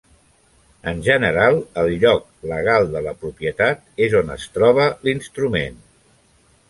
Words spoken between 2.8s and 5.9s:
de la propietat és on es troba l'instrument.